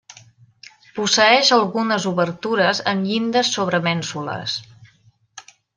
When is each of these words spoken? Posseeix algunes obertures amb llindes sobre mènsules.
Posseeix 0.95 1.51
algunes 1.57 2.09
obertures 2.13 2.83
amb 2.93 3.09
llindes 3.11 3.55
sobre 3.59 3.85
mènsules. 3.91 4.61